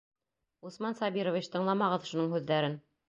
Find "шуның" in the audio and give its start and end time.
2.13-2.33